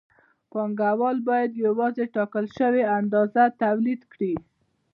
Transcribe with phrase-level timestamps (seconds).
[0.51, 4.33] پانګوال باید یوازې ټاکل شوې اندازه تولید کړي